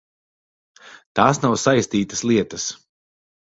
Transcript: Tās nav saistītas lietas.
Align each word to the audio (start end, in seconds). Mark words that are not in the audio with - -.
Tās 1.19 1.41
nav 1.43 1.53
saistītas 1.65 2.25
lietas. 2.31 2.67